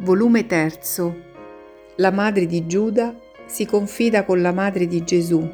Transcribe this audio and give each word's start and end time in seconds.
Volume 0.00 0.46
3. 0.46 0.80
La 1.96 2.12
madre 2.12 2.46
di 2.46 2.68
Giuda 2.68 3.18
si 3.46 3.66
confida 3.66 4.24
con 4.24 4.40
la 4.40 4.52
madre 4.52 4.86
di 4.86 5.02
Gesù, 5.02 5.44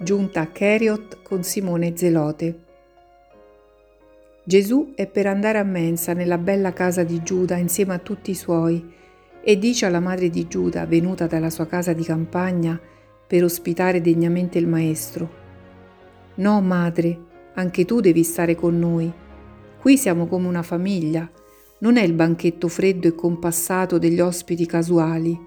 giunta 0.00 0.40
a 0.40 0.50
Cheriot 0.50 1.22
con 1.22 1.44
Simone 1.44 1.96
Zelote. 1.96 2.58
Gesù 4.42 4.94
è 4.96 5.06
per 5.06 5.28
andare 5.28 5.58
a 5.58 5.62
mensa 5.62 6.12
nella 6.12 6.38
bella 6.38 6.72
casa 6.72 7.04
di 7.04 7.22
Giuda 7.22 7.56
insieme 7.56 7.94
a 7.94 7.98
tutti 7.98 8.32
i 8.32 8.34
suoi 8.34 8.92
e 9.40 9.58
dice 9.60 9.86
alla 9.86 10.00
madre 10.00 10.28
di 10.28 10.48
Giuda, 10.48 10.86
venuta 10.86 11.28
dalla 11.28 11.50
sua 11.50 11.66
casa 11.68 11.92
di 11.92 12.02
campagna 12.02 12.76
per 13.24 13.44
ospitare 13.44 14.00
degnamente 14.00 14.58
il 14.58 14.66
maestro, 14.66 15.42
No, 16.36 16.60
madre, 16.60 17.16
anche 17.54 17.84
tu 17.84 18.00
devi 18.00 18.24
stare 18.24 18.56
con 18.56 18.76
noi. 18.76 19.12
Qui 19.80 19.96
siamo 19.96 20.26
come 20.26 20.48
una 20.48 20.62
famiglia 20.62 21.30
non 21.78 21.96
è 21.96 22.02
il 22.02 22.12
banchetto 22.12 22.68
freddo 22.68 23.08
e 23.08 23.14
compassato 23.14 23.98
degli 23.98 24.20
ospiti 24.20 24.64
casuali. 24.64 25.38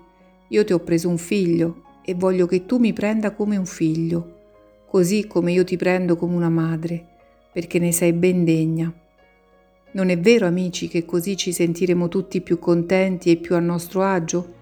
Io 0.50 0.64
ti 0.64 0.74
ho 0.74 0.80
preso 0.80 1.08
un 1.08 1.18
figlio 1.18 1.84
e 2.04 2.14
voglio 2.16 2.46
che 2.46 2.66
tu 2.66 2.78
mi 2.78 2.94
prenda 2.94 3.32
come 3.32 3.56
un 3.56 3.66
figlio, 3.66 4.36
così 4.88 5.26
come 5.26 5.54
io 5.54 5.64
ti 5.64 5.78
prendo 5.78 6.16
come 6.18 6.36
una 6.36 6.50
madre, 6.50 7.06
perché 7.52 7.80
ne 7.80 7.92
sei 7.92 8.14
ben 8.14 8.44
degna. 8.44 8.94
Non 9.92 10.10
è 10.10 10.20
vero, 10.20 10.46
amici, 10.46 10.90
che 10.90 11.06
così 11.06 11.38
ci 11.38 11.52
sentiremo 11.52 12.08
tutti 12.10 12.42
più 12.42 12.60
contenti 12.60 13.32
e 13.32 13.38
più 13.38 13.56
a 13.56 13.60
nostro 13.60 14.04
agio? 14.04 14.54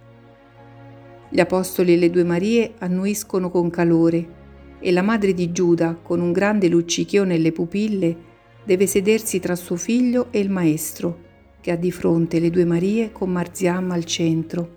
Gli 1.29 1.39
apostoli 1.39 1.93
e 1.93 1.97
le 1.97 2.09
due 2.11 2.23
Marie 2.23 2.73
annuiscono 2.77 3.49
con 3.49 3.69
calore 3.69 4.43
e 4.79 4.91
la 4.91 5.01
madre 5.01 5.33
di 5.33 5.51
Giuda, 5.51 5.97
con 6.01 6.21
un 6.21 6.31
grande 6.31 6.67
luccichio 6.67 7.23
nelle 7.23 7.51
pupille, 7.51 8.15
deve 8.63 8.87
sedersi 8.87 9.39
tra 9.39 9.55
suo 9.55 9.75
figlio 9.75 10.27
e 10.31 10.39
il 10.39 10.49
maestro 10.49 11.24
che 11.65 11.71
ha 11.71 11.75
di 11.75 11.91
fronte 11.91 12.39
le 12.39 12.51
due 12.51 12.63
Marie 12.63 13.11
con 13.11 13.31
Marziam 13.31 13.89
al 13.89 14.05
centro. 14.05 14.69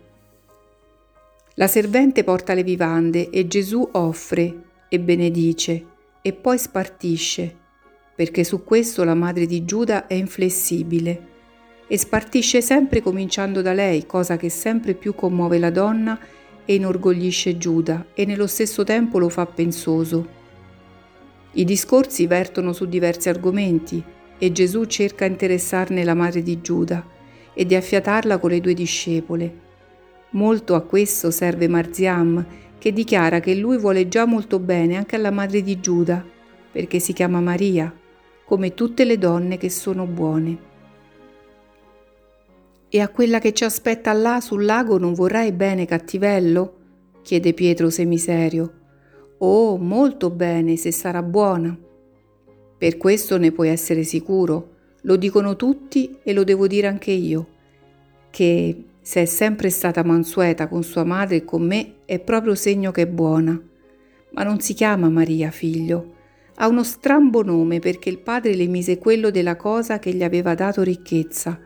La 1.56 1.66
servente 1.66 2.24
porta 2.24 2.54
le 2.54 2.62
vivande 2.62 3.28
e 3.28 3.46
Gesù 3.46 3.86
offre 3.92 4.62
e 4.88 4.98
benedice 4.98 5.84
e 6.22 6.32
poi 6.32 6.56
spartisce, 6.56 7.54
perché 8.16 8.42
su 8.42 8.64
questo 8.64 9.04
la 9.04 9.12
madre 9.12 9.44
di 9.44 9.66
Giuda 9.66 10.06
è 10.06 10.14
inflessibile 10.14 11.26
e 11.86 11.98
spartisce 11.98 12.62
sempre 12.62 13.02
cominciando 13.02 13.60
da 13.60 13.74
lei, 13.74 14.06
cosa 14.06 14.38
che 14.38 14.48
sempre 14.48 14.94
più 14.94 15.14
commuove 15.14 15.58
la 15.58 15.70
donna 15.70 16.18
e 16.64 16.74
inorgoglisce 16.74 17.58
Giuda 17.58 18.06
e 18.14 18.24
nello 18.24 18.46
stesso 18.46 18.82
tempo 18.82 19.18
lo 19.18 19.28
fa 19.28 19.44
pensoso. 19.44 20.26
I 21.52 21.64
discorsi 21.64 22.26
vertono 22.26 22.72
su 22.72 22.86
diversi 22.86 23.28
argomenti, 23.28 24.02
e 24.38 24.52
Gesù 24.52 24.84
cerca 24.84 25.24
interessarne 25.24 26.04
la 26.04 26.14
madre 26.14 26.42
di 26.42 26.60
Giuda 26.60 27.04
e 27.52 27.66
di 27.66 27.74
affiatarla 27.74 28.38
con 28.38 28.50
le 28.50 28.60
due 28.60 28.74
discepole. 28.74 29.66
Molto 30.30 30.74
a 30.74 30.82
questo 30.82 31.30
serve 31.30 31.68
Marziam, 31.68 32.46
che 32.78 32.92
dichiara 32.92 33.40
che 33.40 33.54
lui 33.54 33.76
vuole 33.78 34.08
già 34.08 34.24
molto 34.24 34.58
bene 34.60 34.96
anche 34.96 35.16
alla 35.16 35.32
madre 35.32 35.62
di 35.62 35.80
Giuda, 35.80 36.24
perché 36.70 37.00
si 37.00 37.12
chiama 37.12 37.40
Maria, 37.40 37.92
come 38.44 38.74
tutte 38.74 39.04
le 39.04 39.18
donne 39.18 39.56
che 39.56 39.68
sono 39.68 40.06
buone. 40.06 40.66
E 42.88 43.00
a 43.00 43.08
quella 43.08 43.38
che 43.40 43.52
ci 43.52 43.64
aspetta 43.64 44.12
là 44.12 44.40
sul 44.40 44.64
lago 44.64 44.98
non 44.98 45.12
vorrai 45.12 45.52
bene 45.52 45.84
cattivello? 45.84 46.74
chiede 47.22 47.52
Pietro 47.52 47.90
semiserio. 47.90 48.72
Oh, 49.38 49.76
molto 49.76 50.30
bene, 50.30 50.76
se 50.76 50.90
sarà 50.90 51.22
buona. 51.22 51.76
Per 52.78 52.96
questo 52.96 53.38
ne 53.38 53.50
puoi 53.50 53.70
essere 53.70 54.04
sicuro, 54.04 54.76
lo 55.02 55.16
dicono 55.16 55.56
tutti 55.56 56.16
e 56.22 56.32
lo 56.32 56.44
devo 56.44 56.68
dire 56.68 56.86
anche 56.86 57.10
io, 57.10 57.46
che 58.30 58.84
se 59.00 59.22
è 59.22 59.24
sempre 59.24 59.68
stata 59.68 60.04
mansueta 60.04 60.68
con 60.68 60.84
sua 60.84 61.02
madre 61.02 61.36
e 61.36 61.44
con 61.44 61.66
me 61.66 61.94
è 62.04 62.20
proprio 62.20 62.54
segno 62.54 62.92
che 62.92 63.02
è 63.02 63.06
buona. 63.08 63.60
Ma 64.30 64.42
non 64.44 64.60
si 64.60 64.74
chiama 64.74 65.08
Maria, 65.08 65.50
figlio. 65.50 66.14
Ha 66.56 66.68
uno 66.68 66.84
strambo 66.84 67.42
nome 67.42 67.80
perché 67.80 68.10
il 68.10 68.18
padre 68.18 68.54
le 68.54 68.66
mise 68.68 68.98
quello 68.98 69.30
della 69.30 69.56
cosa 69.56 69.98
che 69.98 70.12
gli 70.12 70.22
aveva 70.22 70.54
dato 70.54 70.82
ricchezza 70.82 71.58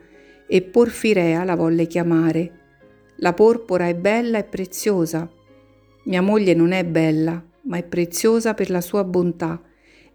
e 0.46 0.62
Porfirea 0.62 1.44
la 1.44 1.56
volle 1.56 1.86
chiamare. 1.86 2.60
La 3.16 3.34
porpora 3.34 3.86
è 3.86 3.94
bella 3.94 4.38
e 4.38 4.44
preziosa. 4.44 5.28
Mia 6.04 6.22
moglie 6.22 6.54
non 6.54 6.72
è 6.72 6.84
bella, 6.84 7.42
ma 7.62 7.76
è 7.76 7.82
preziosa 7.82 8.54
per 8.54 8.70
la 8.70 8.80
sua 8.80 9.04
bontà 9.04 9.60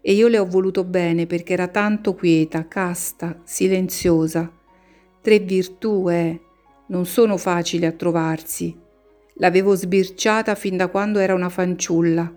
e 0.08 0.12
io 0.12 0.28
le 0.28 0.38
ho 0.38 0.46
voluto 0.46 0.84
bene 0.84 1.26
perché 1.26 1.52
era 1.52 1.68
tanto 1.68 2.14
quieta, 2.14 2.66
casta, 2.66 3.42
silenziosa. 3.44 4.50
Tre 5.20 5.38
virtù, 5.40 6.08
eh, 6.08 6.40
non 6.86 7.04
sono 7.04 7.36
facili 7.36 7.84
a 7.84 7.92
trovarsi. 7.92 8.74
L'avevo 9.34 9.74
sbirciata 9.74 10.54
fin 10.54 10.78
da 10.78 10.88
quando 10.88 11.18
era 11.18 11.34
una 11.34 11.50
fanciulla. 11.50 12.32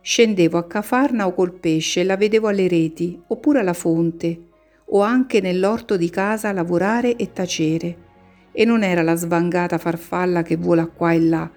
Scendevo 0.00 0.58
a 0.58 0.66
Cafarnao 0.66 1.32
col 1.32 1.52
pesce 1.52 2.00
e 2.00 2.04
la 2.04 2.16
vedevo 2.16 2.48
alle 2.48 2.66
reti, 2.66 3.22
oppure 3.28 3.60
alla 3.60 3.72
fonte, 3.72 4.46
o 4.86 5.00
anche 5.02 5.40
nell'orto 5.40 5.96
di 5.96 6.10
casa 6.10 6.48
a 6.48 6.52
lavorare 6.52 7.14
e 7.14 7.32
tacere. 7.32 7.96
E 8.50 8.64
non 8.64 8.82
era 8.82 9.02
la 9.02 9.14
svangata 9.14 9.78
farfalla 9.78 10.42
che 10.42 10.56
vola 10.56 10.88
qua 10.88 11.12
e 11.12 11.20
là, 11.20 11.48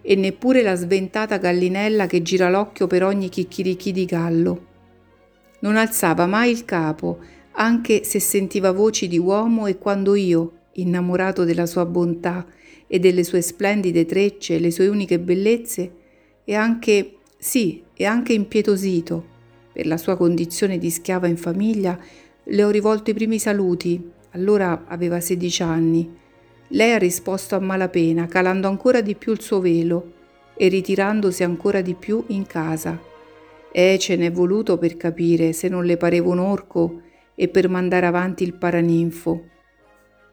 e 0.00 0.14
neppure 0.14 0.62
la 0.62 0.76
sventata 0.76 1.38
gallinella 1.38 2.06
che 2.06 2.22
gira 2.22 2.48
l'occhio 2.48 2.86
per 2.86 3.02
ogni 3.02 3.28
chicchirichì 3.28 3.90
di 3.90 4.04
gallo. 4.04 4.67
Non 5.60 5.76
alzava 5.76 6.26
mai 6.26 6.50
il 6.50 6.64
capo, 6.64 7.18
anche 7.52 8.04
se 8.04 8.20
sentiva 8.20 8.70
voci 8.70 9.08
di 9.08 9.18
uomo 9.18 9.66
e 9.66 9.76
quando 9.78 10.14
io, 10.14 10.52
innamorato 10.74 11.42
della 11.42 11.66
sua 11.66 11.84
bontà 11.84 12.46
e 12.86 13.00
delle 13.00 13.24
sue 13.24 13.42
splendide 13.42 14.06
trecce 14.06 14.60
le 14.60 14.70
sue 14.70 14.86
uniche 14.86 15.18
bellezze, 15.18 15.92
e 16.44 16.54
anche, 16.54 17.16
sì, 17.36 17.82
e 17.94 18.04
anche 18.04 18.32
impietosito 18.32 19.36
per 19.72 19.86
la 19.86 19.96
sua 19.96 20.16
condizione 20.16 20.78
di 20.78 20.90
schiava 20.90 21.26
in 21.26 21.36
famiglia, 21.36 21.98
le 22.44 22.64
ho 22.64 22.70
rivolto 22.70 23.10
i 23.10 23.14
primi 23.14 23.38
saluti, 23.40 24.00
allora 24.30 24.84
aveva 24.86 25.18
16 25.18 25.62
anni. 25.62 26.16
Lei 26.68 26.92
ha 26.92 26.98
risposto 26.98 27.56
a 27.56 27.60
malapena, 27.60 28.26
calando 28.26 28.68
ancora 28.68 29.00
di 29.00 29.16
più 29.16 29.32
il 29.32 29.40
suo 29.40 29.60
velo 29.60 30.12
e 30.56 30.68
ritirandosi 30.68 31.42
ancora 31.42 31.80
di 31.80 31.94
più 31.94 32.22
in 32.28 32.46
casa 32.46 33.07
e 33.70 33.98
ce 33.98 34.16
n'è 34.16 34.30
voluto 34.32 34.78
per 34.78 34.96
capire 34.96 35.52
se 35.52 35.68
non 35.68 35.84
le 35.84 35.96
parevo 35.96 36.30
un 36.30 36.38
orco 36.38 37.02
e 37.34 37.48
per 37.48 37.68
mandare 37.68 38.06
avanti 38.06 38.42
il 38.42 38.54
paraninfo. 38.54 39.44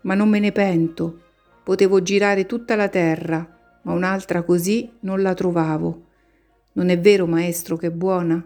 Ma 0.01 0.15
non 0.15 0.29
me 0.29 0.39
ne 0.39 0.51
pento. 0.51 1.21
Potevo 1.63 2.01
girare 2.01 2.45
tutta 2.45 2.75
la 2.75 2.89
terra, 2.89 3.79
ma 3.83 3.93
un'altra 3.93 4.43
così 4.43 4.91
non 5.01 5.21
la 5.21 5.33
trovavo. 5.33 6.03
Non 6.73 6.89
è 6.89 6.99
vero, 6.99 7.25
maestro, 7.25 7.77
che 7.77 7.87
è 7.87 7.91
buona? 7.91 8.43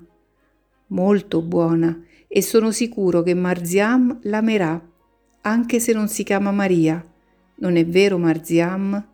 Molto 0.88 1.42
buona, 1.42 2.02
e 2.28 2.42
sono 2.42 2.72
sicuro 2.72 3.22
che 3.22 3.34
Marziam 3.34 4.20
l'amerà, 4.24 4.82
anche 5.42 5.80
se 5.80 5.94
non 5.94 6.08
si 6.08 6.24
chiama 6.24 6.52
Maria. 6.52 7.06
Non 7.56 7.76
è 7.76 7.86
vero, 7.86 8.18
Marziam? 8.18 9.06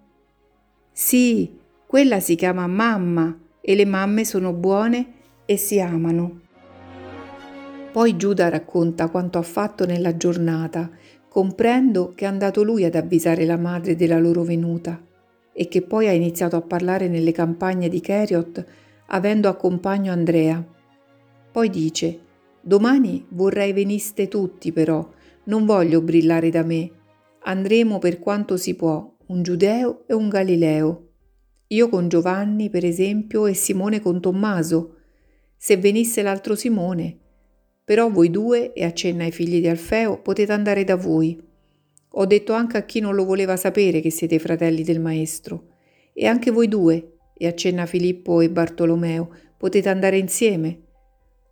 Sì, 0.91 1.57
quella 1.85 2.19
si 2.19 2.35
chiama 2.35 2.67
mamma, 2.67 3.37
e 3.61 3.75
le 3.75 3.85
mamme 3.85 4.25
sono 4.25 4.53
buone 4.53 5.13
e 5.45 5.57
si 5.57 5.79
amano. 5.79 6.41
Poi 7.91 8.17
Giuda 8.17 8.49
racconta 8.49 9.09
quanto 9.09 9.37
ha 9.37 9.43
fatto 9.43 9.85
nella 9.85 10.17
giornata, 10.17 10.89
comprendo 11.29 12.13
che 12.13 12.25
è 12.25 12.27
andato 12.27 12.63
lui 12.63 12.83
ad 12.83 12.95
avvisare 12.95 13.45
la 13.45 13.57
madre 13.57 13.95
della 13.95 14.19
loro 14.19 14.43
venuta 14.43 15.01
e 15.57 15.69
che 15.69 15.81
poi 15.81 16.07
ha 16.07 16.11
iniziato 16.11 16.57
a 16.57 16.61
parlare 16.61 17.07
nelle 17.07 17.31
campagne 17.31 17.87
di 17.87 18.01
Cheriot 18.01 18.65
avendo 19.07 19.47
a 19.47 19.55
compagno 19.55 20.11
Andrea. 20.11 20.61
Poi 21.51 21.69
dice, 21.69 22.19
domani 22.59 23.25
vorrei 23.29 23.71
veniste 23.71 24.27
tutti 24.27 24.73
però, 24.73 25.07
non 25.45 25.65
voglio 25.65 26.01
brillare 26.01 26.49
da 26.49 26.63
me. 26.63 26.91
Andremo 27.43 27.99
per 27.99 28.19
quanto 28.19 28.57
si 28.57 28.75
può, 28.75 29.09
un 29.27 29.43
giudeo 29.43 30.03
e 30.07 30.13
un 30.13 30.27
galileo. 30.27 31.07
Io 31.67 31.87
con 31.87 32.09
Giovanni, 32.09 32.69
per 32.69 32.83
esempio, 32.83 33.45
e 33.45 33.53
Simone 33.53 34.01
con 34.01 34.19
Tommaso, 34.19 34.94
se 35.65 35.77
venisse 35.77 36.21
l'altro 36.21 36.53
Simone. 36.53 37.17
Però 37.83 38.07
voi 38.11 38.29
due, 38.29 38.71
e 38.73 38.83
accenna 38.83 39.23
ai 39.23 39.31
figli 39.31 39.59
di 39.59 39.67
Alfeo, 39.67 40.21
potete 40.21 40.51
andare 40.51 40.83
da 40.83 40.95
voi. 40.95 41.43
Ho 42.07 42.25
detto 42.27 42.53
anche 42.53 42.77
a 42.77 42.83
chi 42.83 42.99
non 42.99 43.15
lo 43.15 43.25
voleva 43.25 43.57
sapere 43.57 43.99
che 43.99 44.11
siete 44.11 44.37
fratelli 44.37 44.83
del 44.83 44.99
Maestro. 44.99 45.69
E 46.13 46.27
anche 46.27 46.51
voi 46.51 46.67
due, 46.67 47.13
e 47.35 47.47
accenna 47.47 47.87
Filippo 47.87 48.41
e 48.41 48.51
Bartolomeo, 48.51 49.31
potete 49.57 49.89
andare 49.89 50.19
insieme. 50.19 50.83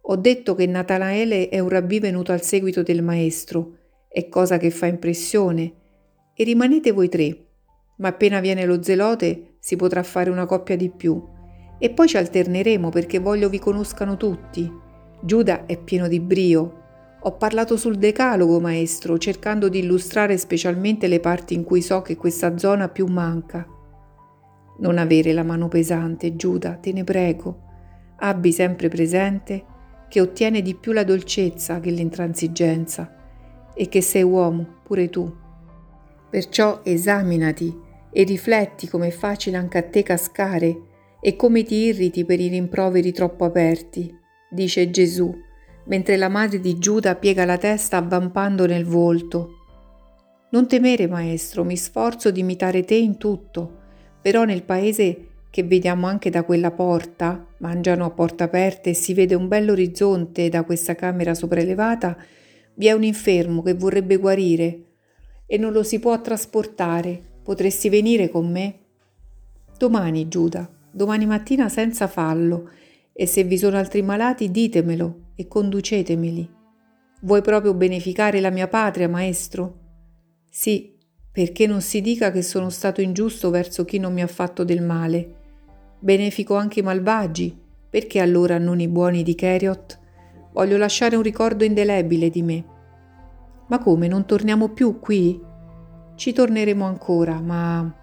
Ho 0.01 0.15
detto 0.15 0.53
che 0.53 0.67
Natanaele 0.67 1.49
è 1.49 1.57
un 1.57 1.69
rabbì 1.69 1.97
venuto 1.99 2.31
al 2.31 2.43
seguito 2.43 2.83
del 2.83 3.01
Maestro, 3.01 3.77
è 4.09 4.29
cosa 4.29 4.59
che 4.59 4.69
fa 4.69 4.85
impressione, 4.85 5.73
e 6.35 6.43
rimanete 6.43 6.91
voi 6.91 7.09
tre, 7.09 7.45
ma 7.97 8.09
appena 8.09 8.41
viene 8.41 8.65
lo 8.65 8.83
zelote 8.83 9.55
si 9.57 9.75
potrà 9.75 10.03
fare 10.03 10.29
una 10.29 10.45
coppia 10.45 10.75
di 10.75 10.91
più 10.91 11.19
e 11.83 11.89
poi 11.89 12.07
ci 12.07 12.15
alterneremo 12.15 12.87
perché 12.87 13.19
voglio 13.19 13.49
vi 13.49 13.59
conoscano 13.59 14.15
tutti. 14.15 14.71
Giuda 15.19 15.65
è 15.65 15.77
pieno 15.77 16.07
di 16.07 16.21
brio. 16.21 16.81
Ho 17.19 17.35
parlato 17.35 17.75
sul 17.75 17.97
decalogo, 17.97 18.61
maestro, 18.61 19.17
cercando 19.17 19.67
di 19.67 19.79
illustrare 19.79 20.37
specialmente 20.37 21.07
le 21.07 21.19
parti 21.19 21.55
in 21.55 21.65
cui 21.65 21.81
so 21.81 22.01
che 22.01 22.15
questa 22.15 22.57
zona 22.57 22.87
più 22.87 23.05
manca. 23.07 23.67
Non 24.77 24.97
avere 24.97 25.33
la 25.33 25.43
mano 25.43 25.67
pesante, 25.67 26.37
Giuda, 26.37 26.75
te 26.75 26.93
ne 26.93 27.03
prego. 27.03 27.59
Abbi 28.19 28.53
sempre 28.53 28.87
presente 28.87 29.65
che 30.07 30.21
ottiene 30.21 30.61
di 30.61 30.75
più 30.75 30.93
la 30.93 31.03
dolcezza 31.03 31.81
che 31.81 31.89
l'intransigenza 31.89 33.13
e 33.75 33.89
che 33.89 33.99
sei 33.99 34.23
uomo 34.23 34.75
pure 34.83 35.09
tu. 35.09 35.29
Perciò 36.29 36.79
esaminati 36.81 37.77
e 38.09 38.23
rifletti 38.23 38.87
com'è 38.87 39.09
facile 39.09 39.57
anche 39.57 39.77
a 39.79 39.83
te 39.83 40.01
cascare 40.01 40.91
e 41.23 41.35
come 41.35 41.63
ti 41.63 41.75
irriti 41.75 42.25
per 42.25 42.39
i 42.39 42.49
rimproveri 42.49 43.11
troppo 43.13 43.45
aperti, 43.45 44.13
dice 44.49 44.89
Gesù 44.91 45.33
mentre 45.85 46.15
la 46.17 46.29
madre 46.29 46.59
di 46.59 46.77
Giuda 46.77 47.15
piega 47.15 47.45
la 47.45 47.57
testa 47.57 47.97
avvampando 47.97 48.65
nel 48.65 48.85
volto. 48.85 49.57
Non 50.51 50.67
temere, 50.67 51.07
maestro, 51.07 51.63
mi 51.63 51.75
sforzo 51.75 52.31
di 52.31 52.41
imitare 52.41 52.85
te 52.85 52.95
in 52.95 53.17
tutto, 53.17 53.79
però 54.21 54.43
nel 54.43 54.63
paese 54.63 55.27
che 55.49 55.63
vediamo 55.63 56.07
anche 56.07 56.29
da 56.29 56.43
quella 56.43 56.71
porta, 56.71 57.45
mangiano 57.57 58.05
a 58.05 58.11
porta 58.11 58.45
aperta 58.45 58.89
e 58.89 58.93
si 58.93 59.13
vede 59.13 59.35
un 59.35 59.47
bell'orizzonte 59.47 60.49
da 60.49 60.63
questa 60.63 60.95
camera 60.95 61.33
sopraelevata, 61.33 62.17
vi 62.75 62.87
è 62.87 62.91
un 62.91 63.03
infermo 63.03 63.61
che 63.61 63.73
vorrebbe 63.73 64.17
guarire 64.17 64.79
e 65.45 65.57
non 65.57 65.71
lo 65.71 65.83
si 65.83 65.99
può 65.99 66.19
trasportare. 66.21 67.21
Potresti 67.43 67.89
venire 67.89 68.29
con 68.29 68.49
me? 68.49 68.79
Domani, 69.77 70.27
Giuda, 70.27 70.67
domani 70.93 71.25
mattina 71.25 71.67
senza 71.69 72.07
fallo, 72.07 72.69
e 73.11 73.25
se 73.25 73.43
vi 73.43 73.57
sono 73.57 73.77
altri 73.77 74.01
malati 74.01 74.51
ditemelo 74.51 75.31
e 75.35 75.47
conducetemeli. 75.47 76.49
Vuoi 77.21 77.41
proprio 77.41 77.73
beneficare 77.73 78.39
la 78.39 78.51
mia 78.51 78.67
patria, 78.67 79.09
maestro? 79.09 79.79
Sì, 80.49 80.95
perché 81.31 81.65
non 81.65 81.81
si 81.81 82.01
dica 82.01 82.31
che 82.31 82.43
sono 82.43 82.69
stato 82.69 83.01
ingiusto 83.01 83.49
verso 83.49 83.85
chi 83.85 83.97
non 83.97 84.13
mi 84.13 84.21
ha 84.21 84.27
fatto 84.27 84.63
del 84.63 84.83
male. 84.83 85.35
Benefico 85.99 86.55
anche 86.55 86.81
i 86.81 86.83
malvagi, 86.83 87.57
perché 87.89 88.19
allora 88.19 88.57
non 88.57 88.79
i 88.79 88.87
buoni 88.87 89.23
di 89.23 89.33
Keriot? 89.33 89.99
Voglio 90.53 90.77
lasciare 90.77 91.15
un 91.15 91.23
ricordo 91.23 91.63
indelebile 91.63 92.29
di 92.29 92.41
me. 92.43 92.65
Ma 93.67 93.79
come, 93.79 94.07
non 94.07 94.25
torniamo 94.25 94.69
più 94.69 94.99
qui? 94.99 95.41
Ci 96.15 96.33
torneremo 96.33 96.85
ancora, 96.85 97.39
ma... 97.39 98.01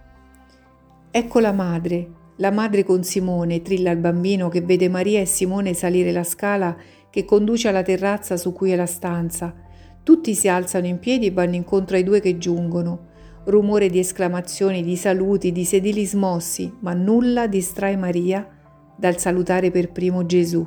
Ecco 1.12 1.40
la 1.40 1.52
madre, 1.52 2.10
la 2.40 2.50
madre 2.50 2.84
con 2.84 3.04
Simone, 3.04 3.60
trilla 3.60 3.90
il 3.90 3.98
bambino 3.98 4.48
che 4.48 4.62
vede 4.62 4.88
Maria 4.88 5.20
e 5.20 5.26
Simone 5.26 5.74
salire 5.74 6.10
la 6.10 6.24
scala 6.24 6.74
che 7.10 7.26
conduce 7.26 7.68
alla 7.68 7.82
terrazza 7.82 8.38
su 8.38 8.54
cui 8.54 8.70
è 8.70 8.76
la 8.76 8.86
stanza. 8.86 9.54
Tutti 10.02 10.34
si 10.34 10.48
alzano 10.48 10.86
in 10.86 10.98
piedi 10.98 11.26
e 11.26 11.32
vanno 11.32 11.56
incontro 11.56 11.96
ai 11.96 12.02
due 12.02 12.20
che 12.20 12.38
giungono. 12.38 13.08
Rumore 13.44 13.90
di 13.90 13.98
esclamazioni, 13.98 14.82
di 14.82 14.96
saluti, 14.96 15.52
di 15.52 15.64
sedili 15.64 16.06
smossi, 16.06 16.74
ma 16.80 16.94
nulla 16.94 17.46
distrae 17.46 17.96
Maria 17.96 18.48
dal 18.96 19.18
salutare 19.18 19.70
per 19.70 19.92
primo 19.92 20.24
Gesù 20.24 20.66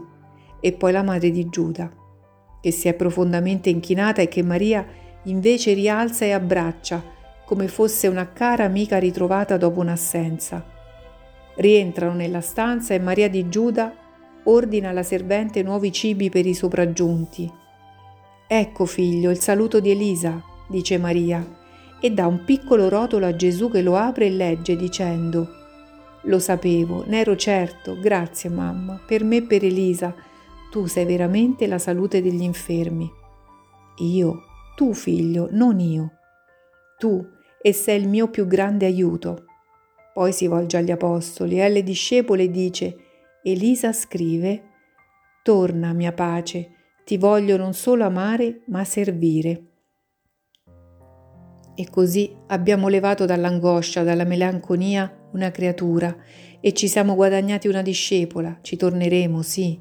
e 0.60 0.74
poi 0.74 0.92
la 0.92 1.02
madre 1.02 1.32
di 1.32 1.50
Giuda, 1.50 1.92
che 2.62 2.72
si 2.72 2.88
è 2.88 2.94
profondamente 2.94 3.72
inchinata 3.72 4.22
e 4.22 4.28
che 4.28 4.44
Maria 4.44 4.86
invece 5.24 5.74
rialza 5.74 6.24
e 6.24 6.34
abbraccia 6.34 7.04
come 7.46 7.68
fosse 7.68 8.08
una 8.08 8.32
cara 8.32 8.64
amica 8.64 9.00
ritrovata 9.00 9.58
dopo 9.58 9.80
un'assenza. 9.80 10.73
Rientrano 11.56 12.14
nella 12.14 12.42
stanza 12.42 12.94
e 12.94 13.00
Maria 13.00 13.30
di 13.30 13.48
Giuda 13.48 13.94
ordina 14.46 14.90
alla 14.90 15.04
servente 15.04 15.62
nuovi 15.64 15.92
cibi 15.92 16.30
per 16.30 16.46
i 16.46 16.54
sopraggiunti. 16.54 17.52
Ecco 18.48 18.86
figlio 18.86 19.30
il 19.30 19.40
saluto 19.40 19.80
di 19.80 19.92
Elisa, 19.92 20.42
dice 20.68 20.98
Maria, 20.98 21.46
e 22.00 22.12
dà 22.12 22.28
un 22.28 22.44
piccolo 22.44 22.90
rotolo 22.90 23.26
a 23.26 23.36
Gesù 23.36 23.70
che 23.70 23.82
lo 23.82 23.96
apre 23.96 24.26
e 24.26 24.32
legge 24.32 24.76
dicendo, 24.76 25.48
Lo 26.24 26.40
sapevo, 26.40 27.04
ne 27.08 27.20
ero 27.20 27.36
certo, 27.36 27.98
grazie 28.00 28.50
mamma, 28.50 29.00
per 29.06 29.24
me 29.24 29.38
e 29.38 29.44
per 29.44 29.64
Elisa, 29.64 30.14
tu 30.70 30.86
sei 30.86 31.06
veramente 31.06 31.68
la 31.68 31.78
salute 31.78 32.22
degli 32.22 32.42
infermi. 32.42 33.10
Io, 33.98 34.44
tu 34.76 34.94
figlio, 34.94 35.48
non 35.52 35.80
io. 35.80 36.12
Tu, 36.98 37.26
e 37.62 37.74
sei 37.74 38.02
il 38.02 38.08
mio 38.10 38.28
più 38.30 38.48
grande 38.48 38.86
aiuto. 38.86 39.46
Poi 40.14 40.32
si 40.32 40.48
volge 40.48 40.78
agli 40.78 40.92
apostoli 40.92 41.58
e 41.58 41.64
alle 41.64 41.84
discepole 41.84 42.44
e 42.44 42.52
dice, 42.52 42.96
Elisa 43.42 43.92
scrive, 43.92 44.72
Torna, 45.44 45.92
mia 45.92 46.14
pace, 46.14 46.70
ti 47.04 47.18
voglio 47.18 47.58
non 47.58 47.74
solo 47.74 48.06
amare, 48.06 48.62
ma 48.68 48.84
servire. 48.86 49.68
E 51.76 51.90
così 51.90 52.34
abbiamo 52.48 52.88
levato 52.88 53.26
dall'angoscia, 53.26 54.04
dalla 54.04 54.24
melanconia 54.24 55.28
una 55.34 55.52
creatura 55.52 56.16
e 56.62 56.72
ci 56.74 56.88
siamo 56.88 57.16
guadagnati 57.16 57.68
una 57.68 57.82
discepola, 57.82 58.60
ci 58.62 58.78
torneremo, 58.78 59.42
sì. 59.42 59.78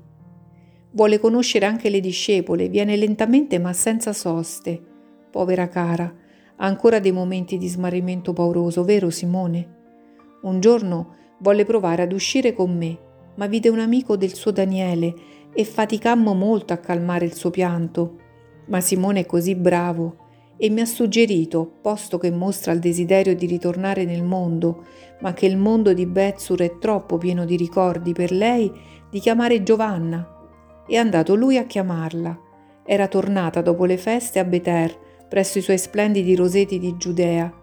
Vuole 0.93 1.21
conoscere 1.21 1.67
anche 1.67 1.91
le 1.91 2.01
discepole, 2.01 2.69
viene 2.69 2.97
lentamente 2.97 3.59
ma 3.59 3.73
senza 3.73 4.13
soste. 4.13 4.83
Povera 5.31 5.69
cara, 5.69 6.13
ha 6.57 6.67
ancora 6.67 6.99
dei 6.99 7.13
momenti 7.13 7.57
di 7.57 7.69
smarrimento 7.69 8.33
pauroso, 8.33 8.83
vero 8.83 9.11
Simone? 9.11 9.82
Un 10.43 10.61
giorno 10.61 11.17
volle 11.39 11.65
provare 11.65 12.03
ad 12.03 12.13
uscire 12.13 12.53
con 12.53 12.77
me 12.77 13.11
ma 13.35 13.47
vide 13.47 13.69
un 13.69 13.79
amico 13.79 14.17
del 14.17 14.35
suo 14.35 14.51
Daniele 14.51 15.15
e 15.55 15.65
faticammo 15.65 16.35
molto 16.35 16.73
a 16.73 16.79
calmare 16.79 17.25
il 17.25 17.35
suo 17.35 17.51
pianto. 17.51 18.19
Ma 18.67 18.81
Simone 18.81 19.21
è 19.21 19.27
così 19.27 19.55
bravo 19.55 20.17
e 20.57 20.71
mi 20.71 20.81
ha 20.81 20.87
suggerito, 20.87 21.79
posto 21.81 22.19
che 22.19 22.31
mostra 22.31 22.73
il 22.73 22.79
desiderio 22.79 23.35
di 23.35 23.47
ritornare 23.47 24.05
nel 24.05 24.23
mondo, 24.23 24.85
ma 25.21 25.33
che 25.33 25.47
il 25.47 25.57
mondo 25.57 25.93
di 25.93 26.07
Betsur 26.07 26.61
è 26.61 26.79
troppo 26.79 27.19
pieno 27.19 27.45
di 27.45 27.57
ricordi 27.57 28.13
per 28.13 28.31
lei, 28.31 28.71
di 29.11 29.19
chiamare 29.19 29.63
Giovanna. 29.63 30.29
È 30.87 30.97
andato 30.97 31.35
lui 31.35 31.57
a 31.59 31.65
chiamarla. 31.65 32.39
Era 32.85 33.09
tornata 33.09 33.61
dopo 33.61 33.85
le 33.85 33.97
feste 33.97 34.39
a 34.39 34.45
Beter, 34.45 34.97
presso 35.29 35.59
i 35.59 35.63
suoi 35.63 35.79
splendidi 35.79 36.35
roseti 36.35 36.79
di 36.79 36.97
Giudea. 36.97 37.62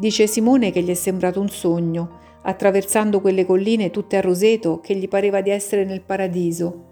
Dice 0.00 0.26
Simone 0.26 0.72
che 0.72 0.80
gli 0.80 0.88
è 0.88 0.94
sembrato 0.94 1.42
un 1.42 1.50
sogno, 1.50 2.20
attraversando 2.40 3.20
quelle 3.20 3.44
colline 3.44 3.90
tutte 3.90 4.16
a 4.16 4.22
roseto 4.22 4.80
che 4.80 4.96
gli 4.96 5.06
pareva 5.08 5.42
di 5.42 5.50
essere 5.50 5.84
nel 5.84 6.00
paradiso. 6.00 6.86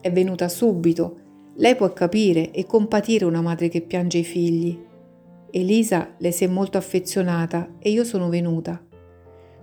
È 0.00 0.10
venuta 0.10 0.48
subito. 0.48 1.18
Lei 1.56 1.76
può 1.76 1.92
capire 1.92 2.50
e 2.52 2.64
compatire 2.64 3.26
una 3.26 3.42
madre 3.42 3.68
che 3.68 3.82
piange 3.82 4.16
i 4.16 4.24
figli. 4.24 4.82
Elisa 5.50 6.14
le 6.16 6.32
si 6.32 6.44
è 6.44 6.46
molto 6.46 6.78
affezionata 6.78 7.74
e 7.78 7.90
io 7.90 8.02
sono 8.02 8.30
venuta. 8.30 8.82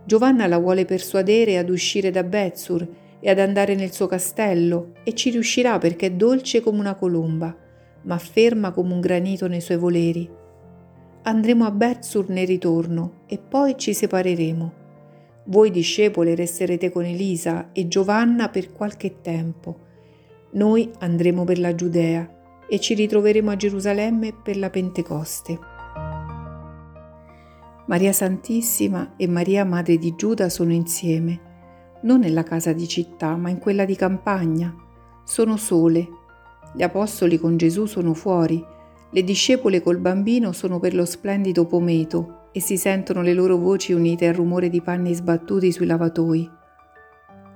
Giovanna 0.05 0.45
la 0.45 0.59
vuole 0.59 0.85
persuadere 0.85 1.57
ad 1.57 1.71
uscire 1.71 2.11
da 2.11 2.21
Bezzur 2.21 2.87
e 3.19 3.27
ad 3.31 3.39
andare 3.39 3.73
nel 3.73 3.93
suo 3.93 4.05
castello 4.05 4.91
e 5.03 5.15
ci 5.15 5.31
riuscirà 5.31 5.79
perché 5.79 6.05
è 6.05 6.11
dolce 6.11 6.61
come 6.61 6.81
una 6.81 6.93
colomba, 6.93 7.57
ma 8.03 8.17
ferma 8.19 8.69
come 8.69 8.93
un 8.93 8.99
granito 8.99 9.47
nei 9.47 9.61
suoi 9.61 9.77
voleri. 9.77 10.43
Andremo 11.27 11.65
a 11.65 11.71
Bezzur 11.71 12.29
nel 12.29 12.45
ritorno 12.45 13.21
e 13.25 13.39
poi 13.39 13.79
ci 13.79 13.95
separeremo. 13.95 14.73
Voi 15.45 15.71
discepole 15.71 16.35
resterete 16.35 16.91
con 16.91 17.03
Elisa 17.03 17.71
e 17.71 17.87
Giovanna 17.87 18.49
per 18.49 18.71
qualche 18.71 19.21
tempo. 19.21 19.79
Noi 20.51 20.91
andremo 20.99 21.43
per 21.43 21.57
la 21.57 21.73
Giudea 21.73 22.29
e 22.69 22.79
ci 22.79 22.93
ritroveremo 22.93 23.49
a 23.49 23.55
Gerusalemme 23.55 24.33
per 24.33 24.57
la 24.57 24.69
Pentecoste. 24.69 25.57
Maria 27.87 28.13
Santissima 28.13 29.15
e 29.17 29.27
Maria 29.27 29.65
Madre 29.65 29.97
di 29.97 30.13
Giuda 30.15 30.47
sono 30.47 30.73
insieme, 30.73 31.39
non 32.03 32.19
nella 32.19 32.43
casa 32.43 32.71
di 32.71 32.87
città, 32.87 33.35
ma 33.35 33.49
in 33.49 33.57
quella 33.57 33.85
di 33.85 33.95
campagna. 33.95 34.75
Sono 35.23 35.57
sole. 35.57 36.07
Gli 36.75 36.83
apostoli 36.83 37.39
con 37.39 37.57
Gesù 37.57 37.87
sono 37.87 38.13
fuori, 38.13 38.63
le 39.11 39.23
discepole 39.23 39.81
col 39.81 39.99
bambino 39.99 40.51
sono 40.51 40.79
per 40.79 40.93
lo 40.93 41.05
splendido 41.05 41.65
pometo 41.65 42.49
e 42.51 42.59
si 42.59 42.77
sentono 42.77 43.21
le 43.21 43.33
loro 43.33 43.57
voci 43.57 43.93
unite 43.93 44.27
al 44.27 44.33
rumore 44.33 44.69
di 44.69 44.81
panni 44.81 45.13
sbattuti 45.13 45.71
sui 45.71 45.85
lavatoi. 45.85 46.49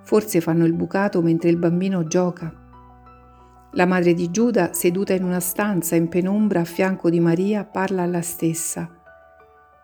Forse 0.04 0.42
fanno 0.42 0.66
il 0.66 0.74
bucato 0.74 1.22
mentre 1.22 1.50
il 1.50 1.58
bambino 1.58 2.06
gioca. 2.06 2.54
La 3.74 3.86
madre 3.86 4.14
di 4.14 4.32
Giuda, 4.32 4.74
seduta 4.74 5.14
in 5.14 5.24
una 5.24 5.40
stanza 5.40 5.96
in 5.96 6.08
penombra 6.08 6.62
a 6.62 6.66
fianco 6.66 7.10
di 7.10 7.20
Maria, 7.20 7.66
parla 7.66 8.04
alla 8.04 8.22
stessa. 8.22 8.90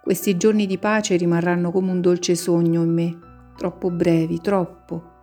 Questi 0.01 0.38
giorni 0.38 0.65
di 0.65 0.77
pace 0.77 1.15
rimarranno 1.17 1.72
come 1.72 1.91
un 1.91 2.01
dolce 2.01 2.36
sogno 2.36 2.84
in 2.84 2.93
me, 2.93 3.17
troppo 3.57 3.91
brevi, 3.91 4.39
troppo. 4.39 5.13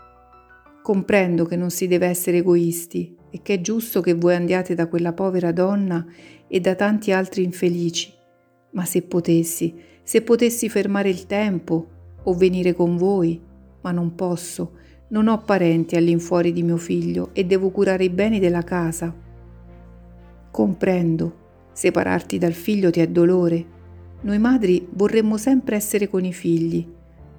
Comprendo 0.83 1.45
che 1.45 1.57
non 1.57 1.71
si 1.71 1.87
deve 1.87 2.07
essere 2.07 2.39
egoisti 2.39 3.21
e 3.33 3.41
che 3.43 3.55
è 3.55 3.61
giusto 3.61 4.01
che 4.01 4.15
voi 4.15 4.37
andiate 4.37 4.77
da 4.77 4.87
quella 4.87 5.13
povera 5.13 5.51
donna 5.51 6.07
e 6.47 6.61
da 6.61 6.77
tanti 6.77 7.11
altri 7.11 7.43
infelici 7.43 8.21
ma 8.73 8.85
se 8.85 9.03
potessi, 9.03 9.75
se 10.03 10.23
potessi 10.23 10.69
fermare 10.69 11.09
il 11.09 11.27
tempo 11.27 11.87
o 12.23 12.35
venire 12.35 12.75
con 12.75 12.97
voi, 12.97 13.41
ma 13.81 13.91
non 13.91 14.15
posso, 14.15 14.73
non 15.09 15.29
ho 15.29 15.39
parenti 15.43 15.97
all'infuori 15.97 16.53
di 16.53 16.63
mio 16.63 16.77
figlio 16.77 17.31
e 17.33 17.45
devo 17.45 17.71
curare 17.71 18.05
i 18.05 18.11
beni 18.11 18.39
della 18.39 18.63
casa. 18.63 19.15
Comprendo, 20.51 21.37
separarti 21.73 22.39
dal 22.39 22.53
figlio 22.53 22.91
ti 22.91 23.01
è 23.01 23.09
dolore. 23.09 23.81
Noi 24.23 24.39
madri 24.39 24.87
vorremmo 24.91 25.37
sempre 25.37 25.77
essere 25.77 26.09
con 26.09 26.25
i 26.25 26.33
figli, 26.33 26.87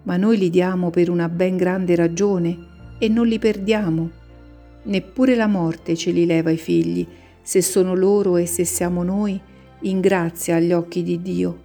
ma 0.04 0.18
noi 0.18 0.38
li 0.38 0.50
diamo 0.50 0.90
per 0.90 1.10
una 1.10 1.30
ben 1.30 1.56
grande 1.56 1.96
ragione 1.96 2.72
e 3.00 3.08
non 3.08 3.26
li 3.26 3.40
perdiamo. 3.40 4.22
Neppure 4.84 5.36
la 5.36 5.48
morte 5.48 5.96
ce 5.96 6.12
li 6.12 6.26
leva 6.26 6.50
i 6.50 6.58
figli, 6.58 7.08
se 7.42 7.62
sono 7.62 7.94
loro 7.94 8.38
e 8.38 8.46
se 8.46 8.66
siamo 8.66 9.04
noi, 9.04 9.40
in 9.82 10.00
grazia 10.00 10.56
agli 10.56 10.74
occhi 10.74 11.04
di 11.04 11.22
Dio. 11.22 11.62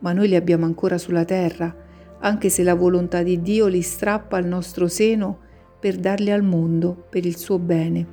Ma 0.00 0.12
noi 0.12 0.28
li 0.28 0.36
abbiamo 0.36 0.64
ancora 0.64 0.98
sulla 0.98 1.24
terra, 1.24 1.74
anche 2.20 2.48
se 2.48 2.62
la 2.62 2.74
volontà 2.74 3.22
di 3.22 3.40
Dio 3.42 3.66
li 3.66 3.82
strappa 3.82 4.36
al 4.36 4.46
nostro 4.46 4.88
seno 4.88 5.38
per 5.78 5.96
darli 5.96 6.30
al 6.30 6.42
mondo 6.42 7.06
per 7.08 7.26
il 7.26 7.36
suo 7.36 7.58
bene. 7.58 8.06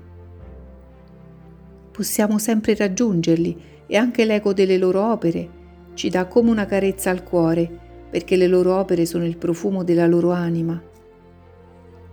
Possiamo 1.91 2.37
sempre 2.37 2.75
raggiungerli 2.75 3.61
e 3.85 3.95
anche 3.95 4.25
l'eco 4.25 4.53
delle 4.53 4.77
loro 4.77 5.11
opere 5.11 5.61
ci 5.93 6.09
dà 6.09 6.25
come 6.25 6.49
una 6.49 6.65
carezza 6.65 7.09
al 7.11 7.23
cuore, 7.23 7.69
perché 8.09 8.35
le 8.35 8.47
loro 8.47 8.75
opere 8.75 9.05
sono 9.05 9.25
il 9.25 9.37
profumo 9.37 9.83
della 9.83 10.07
loro 10.07 10.31
anima. 10.31 10.81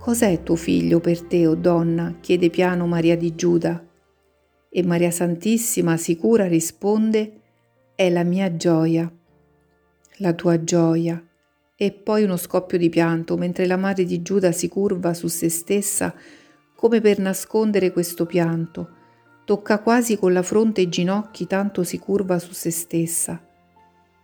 Cos'è 0.00 0.42
tuo 0.42 0.56
figlio 0.56 0.98
per 0.98 1.20
te, 1.24 1.46
o 1.46 1.50
oh 1.50 1.54
donna? 1.54 2.16
chiede 2.20 2.48
piano 2.48 2.86
Maria 2.86 3.18
di 3.18 3.34
Giuda. 3.34 3.86
E 4.70 4.82
Maria 4.82 5.10
Santissima, 5.10 5.98
sicura, 5.98 6.46
risponde, 6.46 7.40
è 7.94 8.08
la 8.08 8.24
mia 8.24 8.56
gioia, 8.56 9.12
la 10.16 10.32
tua 10.32 10.64
gioia. 10.64 11.22
E 11.76 11.92
poi 11.92 12.22
uno 12.22 12.38
scoppio 12.38 12.78
di 12.78 12.88
pianto, 12.88 13.36
mentre 13.36 13.66
la 13.66 13.76
madre 13.76 14.04
di 14.04 14.22
Giuda 14.22 14.52
si 14.52 14.68
curva 14.68 15.12
su 15.12 15.26
se 15.26 15.50
stessa 15.50 16.14
come 16.74 17.02
per 17.02 17.18
nascondere 17.18 17.92
questo 17.92 18.24
pianto. 18.24 18.88
Tocca 19.44 19.80
quasi 19.80 20.16
con 20.16 20.32
la 20.32 20.42
fronte 20.42 20.80
i 20.80 20.88
ginocchi, 20.88 21.46
tanto 21.46 21.84
si 21.84 21.98
curva 21.98 22.38
su 22.38 22.54
se 22.54 22.70
stessa. 22.70 23.38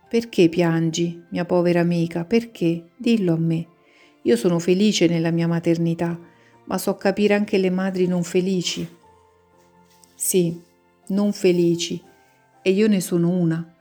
Perché 0.09 0.49
piangi, 0.49 1.23
mia 1.29 1.45
povera 1.45 1.81
amica? 1.81 2.25
Perché? 2.25 2.85
Dillo 2.97 3.33
a 3.33 3.37
me. 3.37 3.67
Io 4.27 4.35
sono 4.35 4.59
felice 4.59 5.07
nella 5.07 5.31
mia 5.31 5.47
maternità, 5.47 6.19
ma 6.65 6.77
so 6.77 6.97
capire 6.97 7.33
anche 7.33 7.57
le 7.57 7.69
madri 7.69 8.07
non 8.07 8.23
felici. 8.23 8.85
Sì, 10.15 10.61
non 11.07 11.31
felici, 11.31 12.01
e 12.61 12.71
io 12.71 12.89
ne 12.89 12.99
sono 12.99 13.29
una. 13.29 13.73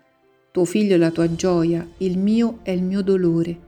Tuo 0.53 0.65
figlio 0.65 0.95
è 0.95 0.99
la 0.99 1.11
tua 1.11 1.35
gioia, 1.35 1.85
il 1.99 2.17
mio 2.17 2.61
è 2.63 2.71
il 2.71 2.85
mio 2.85 3.03
dolore. 3.03 3.59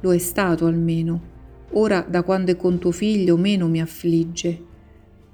Lo 0.00 0.14
è 0.14 0.18
stato 0.18 0.64
almeno. 0.64 1.30
Ora, 1.72 2.00
da 2.08 2.22
quando 2.22 2.52
è 2.52 2.56
con 2.56 2.78
tuo 2.78 2.90
figlio, 2.90 3.36
meno 3.36 3.68
mi 3.68 3.82
affligge. 3.82 4.64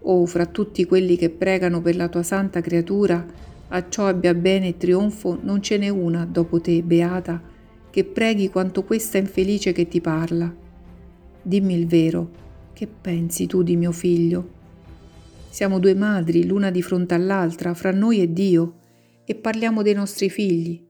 Oh, 0.00 0.26
fra 0.26 0.46
tutti 0.46 0.84
quelli 0.86 1.16
che 1.16 1.30
pregano 1.30 1.80
per 1.80 1.94
la 1.94 2.08
tua 2.08 2.24
santa 2.24 2.60
creatura, 2.60 3.24
a 3.68 3.88
ciò 3.88 4.08
abbia 4.08 4.34
bene 4.34 4.68
e 4.68 4.76
trionfo, 4.76 5.38
non 5.40 5.62
ce 5.62 5.78
n'è 5.78 5.88
una 5.88 6.24
dopo 6.24 6.60
te, 6.60 6.82
beata, 6.82 7.40
che 7.90 8.04
preghi 8.04 8.50
quanto 8.50 8.84
questa 8.84 9.18
infelice 9.18 9.72
che 9.72 9.88
ti 9.88 10.00
parla. 10.00 10.54
Dimmi 11.42 11.74
il 11.74 11.86
vero, 11.86 12.30
che 12.72 12.86
pensi 12.86 13.46
tu 13.46 13.62
di 13.62 13.76
mio 13.76 13.92
figlio? 13.92 14.56
Siamo 15.48 15.78
due 15.78 15.94
madri, 15.94 16.46
l'una 16.46 16.70
di 16.70 16.82
fronte 16.82 17.14
all'altra, 17.14 17.74
fra 17.74 17.90
noi 17.90 18.20
e 18.20 18.32
Dio, 18.32 18.74
e 19.24 19.34
parliamo 19.34 19.82
dei 19.82 19.94
nostri 19.94 20.30
figli. 20.30 20.86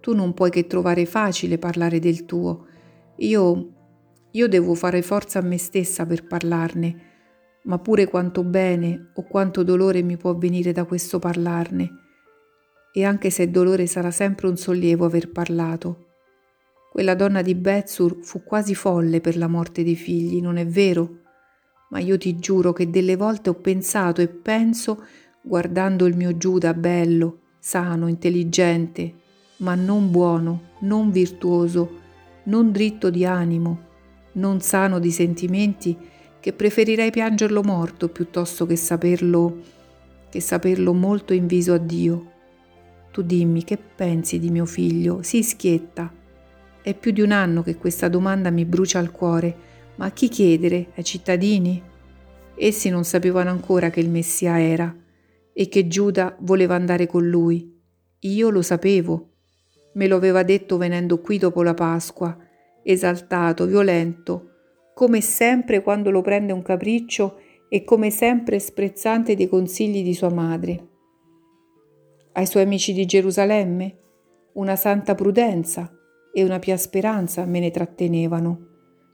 Tu 0.00 0.14
non 0.14 0.32
puoi 0.32 0.50
che 0.50 0.66
trovare 0.66 1.04
facile 1.04 1.58
parlare 1.58 1.98
del 1.98 2.24
tuo. 2.24 2.66
Io, 3.16 3.72
io 4.30 4.48
devo 4.48 4.74
fare 4.74 5.02
forza 5.02 5.40
a 5.40 5.42
me 5.42 5.58
stessa 5.58 6.06
per 6.06 6.26
parlarne, 6.26 7.02
ma 7.64 7.78
pure 7.78 8.06
quanto 8.06 8.42
bene 8.42 9.10
o 9.14 9.24
quanto 9.24 9.62
dolore 9.62 10.02
mi 10.02 10.16
può 10.16 10.34
venire 10.34 10.72
da 10.72 10.84
questo 10.84 11.18
parlarne. 11.18 11.90
E 12.92 13.04
anche 13.04 13.30
se 13.30 13.50
dolore 13.50 13.86
sarà 13.86 14.10
sempre 14.10 14.48
un 14.48 14.56
sollievo 14.56 15.04
aver 15.04 15.30
parlato. 15.30 16.09
Quella 16.90 17.14
donna 17.14 17.40
di 17.40 17.54
Betsur 17.54 18.18
fu 18.22 18.42
quasi 18.42 18.74
folle 18.74 19.20
per 19.20 19.36
la 19.36 19.46
morte 19.46 19.84
dei 19.84 19.96
figli, 19.96 20.40
non 20.40 20.56
è 20.56 20.66
vero? 20.66 21.20
ma 21.90 21.98
io 21.98 22.16
ti 22.18 22.36
giuro 22.36 22.72
che 22.72 22.90
delle 22.90 23.16
volte 23.16 23.50
ho 23.50 23.54
pensato 23.54 24.20
e 24.20 24.28
penso, 24.28 25.04
guardando 25.42 26.06
il 26.06 26.16
mio 26.16 26.36
Giuda 26.36 26.74
bello, 26.74 27.40
sano, 27.58 28.08
intelligente, 28.08 29.14
ma 29.58 29.74
non 29.74 30.10
buono, 30.10 30.62
non 30.80 31.10
virtuoso, 31.10 31.98
non 32.44 32.72
dritto 32.72 33.10
di 33.10 33.24
animo, 33.24 33.88
non 34.32 34.60
sano 34.60 34.98
di 34.98 35.10
sentimenti, 35.10 35.96
che 36.38 36.52
preferirei 36.52 37.10
piangerlo 37.10 37.62
morto 37.62 38.08
piuttosto 38.08 38.66
che 38.66 38.76
saperlo, 38.76 39.58
che 40.30 40.40
saperlo 40.40 40.94
molto 40.94 41.34
in 41.34 41.46
viso 41.46 41.74
a 41.74 41.78
Dio. 41.78 42.32
Tu 43.10 43.22
dimmi 43.22 43.64
che 43.64 43.76
pensi 43.76 44.38
di 44.38 44.50
mio 44.50 44.64
figlio, 44.64 45.22
si 45.22 45.42
schietta. 45.42 46.19
È 46.82 46.94
più 46.94 47.10
di 47.10 47.20
un 47.20 47.32
anno 47.32 47.62
che 47.62 47.76
questa 47.76 48.08
domanda 48.08 48.50
mi 48.50 48.64
brucia 48.64 48.98
al 48.98 49.10
cuore 49.10 49.68
ma 50.00 50.06
a 50.06 50.10
chi 50.12 50.28
chiedere? 50.28 50.92
Ai 50.94 51.04
cittadini? 51.04 51.82
Essi 52.54 52.88
non 52.88 53.04
sapevano 53.04 53.50
ancora 53.50 53.90
che 53.90 54.00
il 54.00 54.08
Messia 54.08 54.58
era 54.58 54.94
e 55.52 55.68
che 55.68 55.88
Giuda 55.88 56.36
voleva 56.40 56.74
andare 56.74 57.06
con 57.06 57.28
lui. 57.28 57.78
Io 58.20 58.48
lo 58.48 58.62
sapevo. 58.62 59.32
Me 59.92 60.06
lo 60.06 60.16
aveva 60.16 60.42
detto 60.42 60.78
venendo 60.78 61.20
qui 61.20 61.36
dopo 61.36 61.62
la 61.62 61.74
Pasqua, 61.74 62.34
esaltato, 62.82 63.66
violento, 63.66 64.48
come 64.94 65.20
sempre 65.20 65.82
quando 65.82 66.10
lo 66.10 66.22
prende 66.22 66.54
un 66.54 66.62
capriccio 66.62 67.38
e 67.68 67.84
come 67.84 68.10
sempre 68.10 68.58
sprezzante 68.58 69.36
dei 69.36 69.48
consigli 69.48 70.02
di 70.02 70.14
sua 70.14 70.30
madre. 70.30 70.88
Ai 72.32 72.46
suoi 72.46 72.62
amici 72.62 72.94
di 72.94 73.04
Gerusalemme 73.04 73.98
una 74.54 74.76
santa 74.76 75.14
prudenza 75.14 75.94
e 76.32 76.44
una 76.44 76.58
pia 76.58 76.76
speranza 76.76 77.44
me 77.44 77.60
ne 77.60 77.70
trattenevano. 77.70 78.66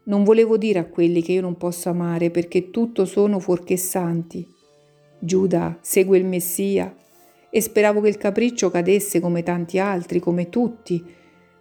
Non 0.04 0.22
volevo 0.22 0.56
dire 0.56 0.78
a 0.78 0.86
quelli 0.86 1.22
che 1.22 1.32
io 1.32 1.40
non 1.40 1.56
posso 1.56 1.88
amare 1.88 2.30
perché 2.30 2.70
tutto 2.70 3.04
sono 3.04 3.40
fuorché 3.40 3.76
santi. 3.76 4.46
Giuda 5.18 5.78
segue 5.80 6.18
il 6.18 6.24
Messia 6.24 6.94
e 7.50 7.60
speravo 7.60 8.00
che 8.00 8.08
il 8.08 8.18
capriccio 8.18 8.70
cadesse 8.70 9.18
come 9.18 9.42
tanti 9.42 9.78
altri, 9.78 10.20
come 10.20 10.48
tutti, 10.48 11.02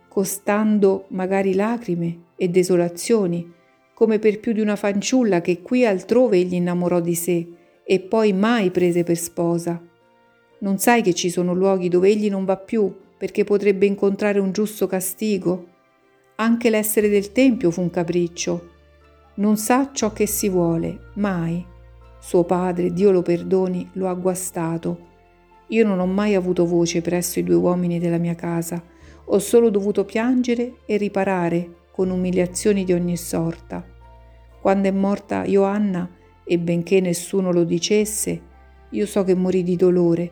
costando 0.07 1.05
magari 1.09 1.55
lacrime 1.55 2.23
e 2.35 2.49
desolazioni, 2.49 3.51
come 3.93 4.19
per 4.19 4.39
più 4.39 4.51
di 4.51 4.59
una 4.59 4.75
fanciulla 4.75 5.41
che 5.41 5.61
qui 5.61 5.85
altrove 5.85 6.37
egli 6.37 6.55
innamorò 6.55 6.99
di 6.99 7.15
sé 7.15 7.47
e 7.83 7.99
poi 8.01 8.33
mai 8.33 8.71
prese 8.71 9.03
per 9.03 9.17
sposa. 9.17 9.81
Non 10.59 10.77
sai 10.77 11.01
che 11.01 11.13
ci 11.13 11.29
sono 11.29 11.53
luoghi 11.53 11.87
dove 11.87 12.09
egli 12.09 12.29
non 12.29 12.45
va 12.45 12.57
più 12.57 12.93
perché 13.17 13.43
potrebbe 13.43 13.85
incontrare 13.85 14.39
un 14.39 14.51
giusto 14.51 14.87
castigo? 14.87 15.67
Anche 16.35 16.69
l'essere 16.69 17.09
del 17.09 17.31
Tempio 17.31 17.71
fu 17.71 17.81
un 17.81 17.89
capriccio. 17.89 18.69
Non 19.35 19.57
sa 19.57 19.91
ciò 19.93 20.11
che 20.11 20.27
si 20.27 20.49
vuole, 20.49 21.11
mai. 21.15 21.65
Suo 22.19 22.43
padre, 22.43 22.91
Dio 22.91 23.11
lo 23.11 23.21
perdoni, 23.21 23.89
lo 23.93 24.07
ha 24.07 24.13
guastato. 24.13 25.13
Io 25.67 25.85
non 25.85 25.99
ho 25.99 26.05
mai 26.05 26.35
avuto 26.35 26.65
voce 26.65 27.01
presso 27.01 27.39
i 27.39 27.43
due 27.43 27.55
uomini 27.55 27.99
della 27.99 28.17
mia 28.17 28.35
casa, 28.35 28.83
ho 29.25 29.39
solo 29.39 29.69
dovuto 29.69 30.05
piangere 30.05 30.79
e 30.85 30.97
riparare 30.97 31.83
con 31.91 32.09
umiliazioni 32.09 32.83
di 32.83 32.93
ogni 32.93 33.17
sorta. 33.17 33.83
Quando 34.61 34.87
è 34.87 34.91
morta 34.91 35.43
Joanna, 35.43 36.09
e 36.43 36.59
benché 36.59 36.99
nessuno 36.99 37.51
lo 37.51 37.63
dicesse, 37.63 38.41
io 38.89 39.05
so 39.05 39.23
che 39.23 39.33
morì 39.33 39.63
di 39.63 39.75
dolore, 39.75 40.31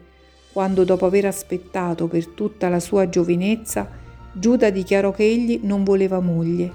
quando 0.54 0.84
dopo 0.84 1.06
aver 1.06 1.26
aspettato 1.26 2.08
per 2.08 2.28
tutta 2.28 2.70
la 2.70 2.80
sua 2.80 3.10
giovinezza 3.10 4.02
Giuda 4.36 4.72
dichiarò 4.72 5.12
che 5.12 5.24
egli 5.24 5.60
non 5.62 5.84
voleva 5.84 6.20
moglie, 6.20 6.72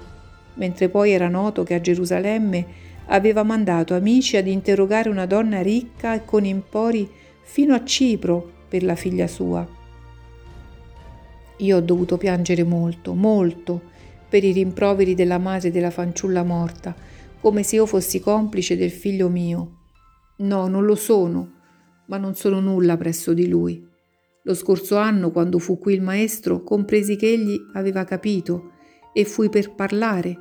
mentre 0.55 0.87
poi 0.87 1.11
era 1.11 1.27
noto 1.27 1.63
che 1.63 1.73
a 1.73 1.81
Gerusalemme 1.81 2.65
aveva 3.07 3.43
mandato 3.43 3.95
amici 3.95 4.37
ad 4.37 4.47
interrogare 4.47 5.09
una 5.09 5.25
donna 5.25 5.61
ricca 5.61 6.13
e 6.13 6.23
con 6.23 6.45
impori 6.45 7.09
fino 7.41 7.73
a 7.75 7.83
Cipro 7.83 8.49
per 8.69 8.83
la 8.83 8.95
figlia 8.95 9.27
sua. 9.27 9.67
Io 11.57 11.75
ho 11.75 11.81
dovuto 11.81 12.17
piangere 12.17 12.63
molto, 12.63 13.13
molto, 13.13 13.81
per 14.29 14.45
i 14.45 14.53
rimproveri 14.53 15.13
della 15.13 15.37
madre 15.37 15.69
della 15.69 15.91
fanciulla 15.91 16.43
morta, 16.43 16.95
come 17.41 17.63
se 17.63 17.75
io 17.75 17.85
fossi 17.85 18.21
complice 18.21 18.77
del 18.77 18.91
figlio 18.91 19.27
mio. 19.27 19.71
No, 20.37 20.67
non 20.67 20.85
lo 20.85 20.95
sono, 20.95 21.58
ma 22.09 22.17
non 22.17 22.35
sono 22.35 22.59
nulla 22.59 22.97
presso 22.97 23.33
di 23.33 23.47
lui. 23.47 23.87
Lo 24.43 24.53
scorso 24.53 24.97
anno, 24.97 25.31
quando 25.31 25.59
fu 25.59 25.77
qui 25.77 25.93
il 25.93 26.01
maestro, 26.01 26.63
compresi 26.63 27.15
che 27.15 27.31
egli 27.31 27.57
aveva 27.73 28.03
capito 28.03 28.71
e 29.13 29.25
fui 29.25 29.49
per 29.49 29.75
parlare. 29.75 30.37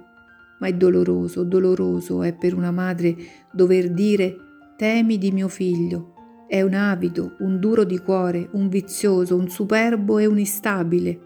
Ma 0.60 0.66
è 0.66 0.72
doloroso, 0.72 1.44
doloroso 1.44 2.22
è 2.22 2.34
per 2.34 2.54
una 2.54 2.70
madre 2.70 3.16
dover 3.52 3.90
dire 3.90 4.36
temi 4.76 5.18
di 5.18 5.30
mio 5.30 5.48
figlio. 5.48 6.14
È 6.48 6.62
un 6.62 6.72
avido, 6.72 7.36
un 7.40 7.60
duro 7.60 7.84
di 7.84 7.98
cuore, 7.98 8.48
un 8.52 8.68
vizioso, 8.68 9.36
un 9.36 9.48
superbo 9.48 10.18
e 10.18 10.24
un 10.24 10.38
instabile. 10.38 11.20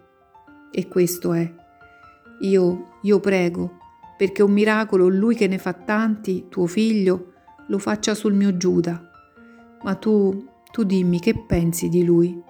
E 0.72 0.88
questo 0.88 1.32
è. 1.32 1.54
Io, 2.40 2.98
io 3.02 3.20
prego, 3.20 3.78
perché 4.16 4.42
un 4.42 4.50
miracolo, 4.50 5.06
lui 5.06 5.36
che 5.36 5.46
ne 5.46 5.58
fa 5.58 5.72
tanti, 5.72 6.46
tuo 6.48 6.66
figlio, 6.66 7.32
lo 7.68 7.78
faccia 7.78 8.14
sul 8.14 8.34
mio 8.34 8.56
Giuda. 8.56 9.11
Ma 9.82 9.94
tu, 9.94 10.50
Tu 10.72 10.84
dimmi 10.84 11.20
che 11.20 11.34
pensi 11.34 11.90
di 11.90 12.02
lui. 12.02 12.42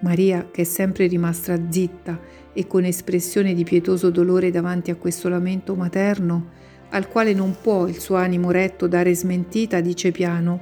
Maria, 0.00 0.50
che 0.50 0.60
è 0.60 0.64
sempre 0.64 1.06
rimasta 1.06 1.58
zitta 1.70 2.20
e 2.52 2.66
con 2.66 2.84
espressione 2.84 3.54
di 3.54 3.64
pietoso 3.64 4.10
dolore 4.10 4.50
davanti 4.50 4.90
a 4.90 4.96
questo 4.96 5.30
lamento 5.30 5.74
materno, 5.74 6.50
al 6.90 7.08
quale 7.08 7.32
non 7.32 7.56
può 7.58 7.86
il 7.86 7.98
suo 7.98 8.16
animo 8.16 8.50
retto 8.50 8.86
dare 8.86 9.14
smentita, 9.14 9.80
dice 9.80 10.10
piano, 10.10 10.60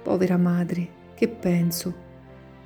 Povera 0.00 0.36
madre, 0.36 0.88
che 1.14 1.26
penso? 1.26 1.92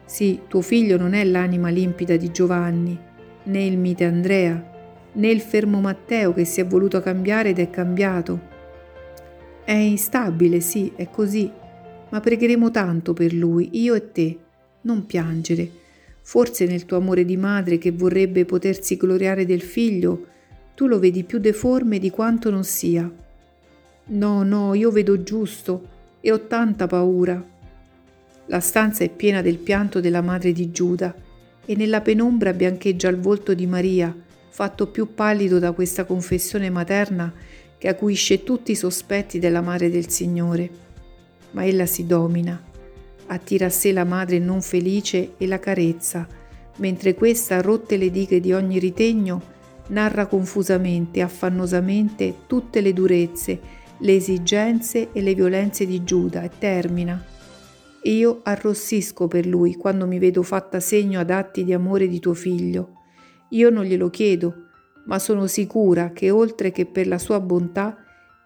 Sì, 0.05 0.43
tuo 0.49 0.61
figlio 0.61 0.99
non 0.99 1.15
è 1.15 1.25
l'anima 1.25 1.71
limpida 1.71 2.17
di 2.17 2.31
Giovanni, 2.31 2.99
né 3.45 3.65
il 3.65 3.79
mite 3.79 4.05
Andrea, 4.05 4.71
né 5.13 5.29
il 5.29 5.41
fermo 5.41 5.81
Matteo 5.81 6.35
che 6.35 6.45
si 6.45 6.61
è 6.61 6.67
voluto 6.67 7.01
cambiare 7.01 7.49
ed 7.49 7.59
è 7.59 7.71
cambiato. 7.71 8.39
È 9.65 9.73
instabile, 9.73 10.61
sì, 10.61 10.93
è 10.95 11.09
così, 11.11 11.51
ma 12.09 12.21
pregheremo 12.21 12.71
tanto 12.71 13.13
per 13.13 13.33
lui, 13.33 13.71
io 13.73 13.95
e 13.95 14.13
te. 14.13 14.39
Non 14.83 15.07
piangere. 15.07 15.69
Forse 16.23 16.67
nel 16.67 16.85
tuo 16.85 16.97
amore 16.97 17.25
di 17.25 17.37
madre 17.37 17.79
che 17.79 17.91
vorrebbe 17.91 18.45
potersi 18.45 18.97
gloriare 18.97 19.45
del 19.45 19.63
figlio, 19.63 20.27
tu 20.75 20.87
lo 20.87 20.99
vedi 20.99 21.25
più 21.25 21.39
deforme 21.39 21.99
di 21.99 22.11
quanto 22.11 22.51
non 22.51 22.65
sia. 22.65 23.11
No, 24.09 24.43
no, 24.43 24.75
io 24.75 24.91
vedo 24.91 25.23
giusto 25.23 25.89
e 26.21 26.33
ho 26.33 26.47
tanta 26.47 26.87
paura. 26.87 27.43
La 28.47 28.61
stanza 28.61 29.03
è 29.03 29.09
piena 29.09 29.43
del 29.43 29.59
pianto 29.59 30.01
della 30.01 30.21
madre 30.21 30.53
di 30.53 30.71
Giuda 30.71 31.15
e 31.65 31.75
nella 31.75 32.01
penombra 32.01 32.53
biancheggia 32.53 33.09
il 33.09 33.19
volto 33.19 33.55
di 33.55 33.67
Maria, 33.67 34.15
fatto 34.49 34.87
più 34.87 35.15
pallido 35.15 35.59
da 35.59 35.73
questa 35.73 36.05
confessione 36.05 36.71
materna 36.71 37.33
che 37.77 37.89
acuisce 37.89 38.45
tutti 38.45 38.71
i 38.71 38.77
sospetti 38.77 39.39
della 39.39 39.61
madre 39.61 39.91
del 39.91 40.09
Signore 40.09 40.86
ma 41.57 41.65
ella 41.65 41.87
si 41.87 42.05
domina, 42.05 42.63
attira 43.29 43.67
a 43.67 43.71
sé 43.71 43.91
la 43.91 44.05
madre 44.05 44.39
non 44.39 44.61
felice 44.61 45.33
e 45.39 45.47
la 45.47 45.59
carezza, 45.59 46.29
mentre 46.77 47.15
questa, 47.15 47.63
rotte 47.63 47.97
le 47.97 48.11
dighe 48.11 48.41
di 48.41 48.53
ogni 48.53 48.79
ritegno, 48.79 49.55
narra 49.89 50.27
confusamente, 50.27 51.23
affannosamente 51.23 52.41
tutte 52.47 52.83
le 52.83 52.93
durezze, 52.93 53.59
le 54.01 54.15
esigenze 54.15 55.09
e 55.13 55.23
le 55.23 55.35
violenze 55.35 55.87
di 55.87 56.05
Giuda 56.05 56.43
e 56.43 56.51
termina. 56.59 57.25
Io 58.03 58.41
arrossisco 58.43 59.27
per 59.27 59.47
lui 59.47 59.77
quando 59.77 60.07
mi 60.07 60.19
vedo 60.19 60.43
fatta 60.43 60.79
segno 60.79 61.21
ad 61.21 61.31
atti 61.31 61.65
di 61.65 61.73
amore 61.73 62.07
di 62.07 62.21
tuo 62.21 62.35
figlio. 62.35 63.01
Io 63.51 63.71
non 63.71 63.85
glielo 63.85 64.11
chiedo, 64.11 64.65
ma 65.07 65.19
sono 65.19 65.47
sicura 65.47 66.11
che 66.11 66.31
oltre 66.31 66.71
che 66.71 66.85
per 66.85 67.07
la 67.07 67.19
sua 67.19 67.41
bontà, 67.41 67.97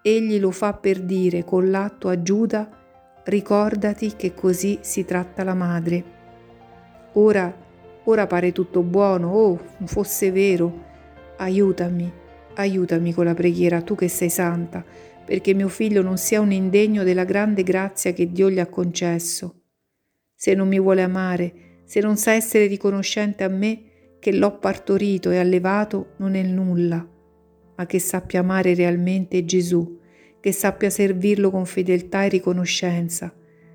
egli 0.01 0.39
lo 0.39 0.53
fa 0.53 0.75
per 0.75 1.01
dire 1.01 1.45
con 1.45 1.71
l'atto 1.71 2.09
a 2.09 2.23
Giuda 2.23 2.79
ricordati 3.25 4.15
che 4.17 4.35
così 4.35 4.79
si 4.81 5.05
tratta 5.05 5.45
la 5.45 5.55
madre. 5.55 6.05
Ora, 7.15 7.55
ora 8.05 8.27
pare 8.27 8.53
tutto 8.53 8.83
buono, 8.83 9.33
oh, 9.33 9.61
fosse 9.85 10.31
vero. 10.31 10.89
Aiutami, 11.37 12.11
aiutami 12.55 13.13
con 13.13 13.25
la 13.25 13.35
preghiera, 13.35 13.83
tu 13.83 13.95
che 13.95 14.09
sei 14.09 14.31
santa, 14.31 14.85
perché 15.25 15.55
mio 15.55 15.69
figlio 15.69 16.03
non 16.03 16.19
sia 16.19 16.41
un 16.41 16.53
indegno 16.53 17.03
della 17.03 17.25
grande 17.25 17.63
grazia 17.63 18.13
che 18.13 18.31
Dio 18.31 18.51
gli 18.51 18.59
ha 18.59 18.67
concesso. 18.67 19.63
Se 20.35 20.55
non 20.55 20.69
mi 20.69 20.81
vuole 20.81 21.03
amare, 21.03 21.83
se 21.85 22.01
non 22.01 22.17
sa 22.17 22.33
essere 22.33 22.67
riconoscente 22.67 23.45
a 23.45 23.49
me 23.49 24.17
che 24.19 24.33
l'ho 24.33 24.59
partorito 24.59 25.31
e 25.31 25.39
allevato, 25.39 26.15
non 26.19 26.35
è 26.35 26.43
nulla, 26.43 27.07
ma 27.77 27.87
che 27.87 27.99
sappia 27.99 28.41
amare 28.41 28.75
realmente 28.75 29.45
Gesù 29.45 29.99
che 30.41 30.53
sappia 30.53 30.91
servirlo 30.91 31.51
con 31.51 31.67
fedeltà 31.67 32.25
e 32.25 32.29
riconoscenza. 32.29 33.33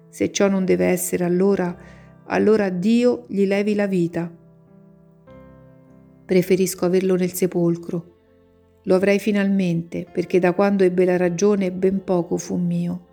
Se 0.10 0.32
ciò 0.32 0.48
non 0.50 0.66
deve 0.66 0.86
essere 0.86 1.24
allora, 1.24 1.78
allora 2.26 2.70
Dio 2.70 3.26
gli 3.28 3.46
levi 3.46 3.76
la 3.76 3.88
vita. 3.88 4.32
Preferisco 6.26 6.86
averlo 6.86 7.16
nel 7.16 7.34
sepolcro. 7.34 8.14
Lo 8.84 8.96
avrei 8.96 9.20
finalmente, 9.20 10.08
perché 10.12 10.40
da 10.40 10.54
quando 10.54 10.84
ebbe 10.84 11.06
la 11.06 11.18
ragione 11.18 11.72
ben 11.72 12.04
poco 12.04 12.38
fu 12.38 12.56
mio. 12.56 13.06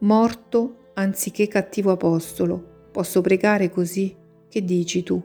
Morto 0.00 0.90
anziché 0.94 1.46
cattivo 1.46 1.92
apostolo. 1.92 2.88
Posso 2.90 3.20
pregare 3.20 3.70
così? 3.70 4.14
Che 4.48 4.64
dici 4.64 5.02
tu? 5.02 5.22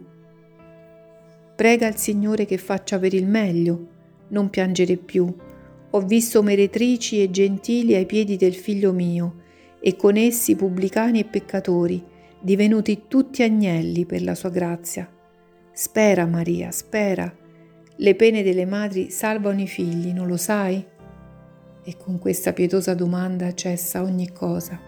Prega 1.56 1.88
il 1.88 1.96
Signore 1.96 2.46
che 2.46 2.58
faccia 2.58 3.00
per 3.00 3.16
il 3.16 3.26
meglio, 3.26 3.88
non 4.30 4.50
piangere 4.50 4.96
più, 4.96 5.36
ho 5.90 6.02
visto 6.02 6.44
meretrici 6.44 7.22
e 7.22 7.30
gentili 7.30 7.96
ai 7.96 8.06
piedi 8.06 8.36
del 8.36 8.56
figlio 8.56 8.92
mio, 8.92 9.46
e 9.80 9.96
con 9.96 10.18
essi 10.18 10.56
pubblicani 10.56 11.20
e 11.20 11.26
peccatori, 11.26 12.04
divenuti 12.40 13.04
tutti 13.08 13.44
agnelli 13.44 14.06
per 14.06 14.24
la 14.24 14.36
sua 14.36 14.50
grazia. 14.50 15.10
Spera, 15.72 16.26
Maria, 16.26 16.72
spera. 16.72 17.34
Le 17.96 18.16
pene 18.16 18.44
delle 18.44 18.66
madri 18.66 19.10
salvano 19.10 19.62
i 19.62 19.68
figli, 19.68 20.12
non 20.12 20.28
lo 20.28 20.38
sai? 20.38 20.84
E 21.84 21.98
con 21.98 22.20
questa 22.20 22.54
pietosa 22.54 22.94
domanda 22.94 23.54
cessa 23.54 24.02
ogni 24.02 24.32
cosa. 24.32 24.87